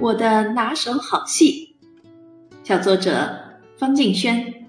[0.00, 1.76] 我的拿手好戏，
[2.64, 4.66] 小作者方敬轩，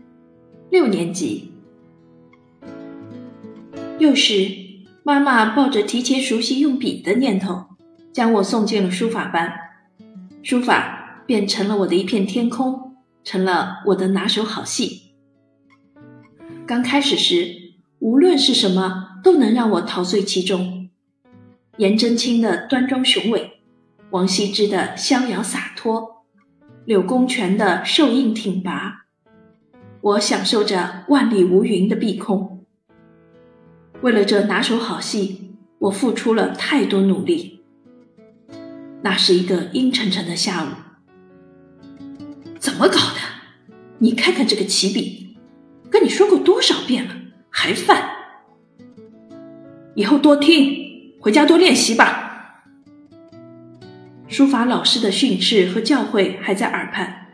[0.69, 1.53] 六年级。
[3.97, 4.51] 幼时，
[5.03, 7.63] 妈妈抱着提前熟悉用笔的念头，
[8.11, 9.53] 将我送进了书法班，
[10.43, 15.13] 书法便成了我的一片天空，成了我的拿手好戏。
[16.67, 17.55] 刚开始时，
[17.99, 20.89] 无论是什么，都能让我陶醉其中。
[21.77, 23.60] 颜真卿的端庄雄伟。
[24.11, 26.25] 王羲之的逍遥洒脱，
[26.83, 29.05] 柳公权的瘦硬挺拔，
[30.01, 32.65] 我享受着万里无云的碧空。
[34.01, 37.63] 为了这拿手好戏，我付出了太多努力。
[39.01, 40.67] 那是一个阴沉沉的下午，
[42.59, 43.75] 怎么搞的？
[43.99, 45.37] 你看看这个起笔，
[45.89, 47.15] 跟你说过多少遍了，
[47.49, 48.09] 还犯？
[49.95, 52.27] 以后多听，回家多练习吧。
[54.31, 57.27] 书法老师的训斥和教诲还在耳畔。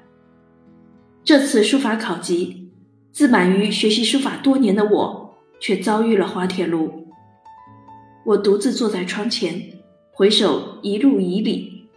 [1.23, 2.71] 这次书法考级，
[3.11, 7.07] 自满于学习书法多年的我，却遭遇了滑铁卢。
[8.25, 9.61] 我独自坐在窗前，
[10.11, 11.87] 回首一路以里，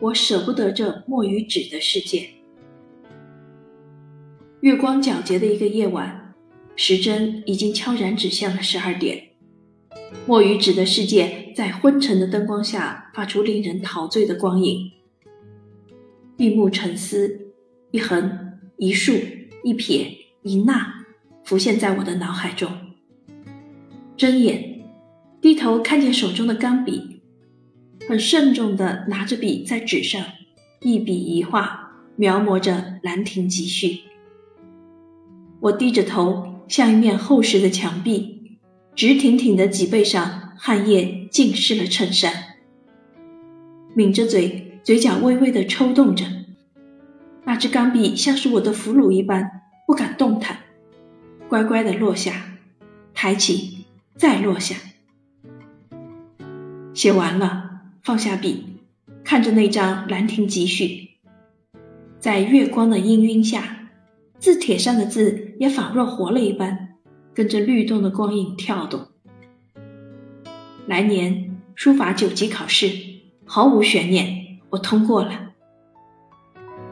[0.00, 2.26] 我舍不得这墨与纸的世界。
[4.60, 6.34] 月光皎洁的一个夜晚，
[6.76, 9.29] 时针已经悄然指向了十二点。
[10.26, 14.92] 墨鱼纸的世界在昏沉的灯光下发出令人陶醉的光影。
[16.36, 17.52] 闭目沉思，
[17.90, 19.12] 一横一竖
[19.62, 21.04] 一撇一捺
[21.44, 22.70] 浮现在我的脑海中。
[24.16, 24.82] 睁眼，
[25.40, 27.20] 低头看见手中的钢笔，
[28.08, 30.22] 很慎重地拿着笔在纸上
[30.82, 33.88] 一笔一画描摹着《兰亭集序》。
[35.60, 38.39] 我低着头，像一面厚实的墙壁。
[39.00, 42.58] 直挺挺的脊背上，汗液浸湿了衬衫。
[43.94, 46.26] 抿着嘴，嘴角微微的抽动着。
[47.44, 50.58] 那支钢笔像是我的俘虏一般，不敢动弹，
[51.48, 52.58] 乖乖的落下，
[53.14, 54.76] 抬起，再落下。
[56.92, 57.70] 写完了，
[58.02, 58.66] 放下笔，
[59.24, 61.08] 看着那张《兰亭集序》，
[62.18, 63.88] 在月光的氤氲下，
[64.38, 66.89] 字帖上的字也仿若活了一般。
[67.34, 69.08] 跟着律动的光影跳动。
[70.86, 72.90] 来年书法九级考试
[73.44, 75.52] 毫无悬念，我通过了。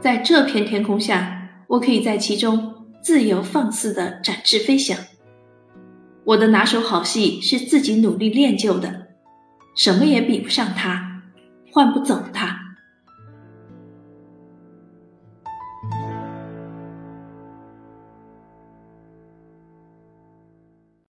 [0.01, 4.97] 在这片天空下，我可以在其中自由放肆的展翅飞翔。
[6.25, 9.09] 我的拿手好戏是自己努力练就的，
[9.75, 11.23] 什么也比不上它，
[11.73, 12.58] 换不走它。